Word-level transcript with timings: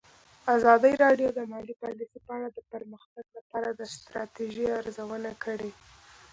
ازادي 0.55 0.93
راډیو 1.03 1.29
د 1.37 1.39
مالي 1.51 1.75
پالیسي 1.81 2.19
په 2.25 2.31
اړه 2.37 2.47
د 2.51 2.59
پرمختګ 2.71 3.25
لپاره 3.37 3.69
د 3.79 3.81
ستراتیژۍ 3.93 4.65
ارزونه 4.79 5.31
کړې. 5.43 5.71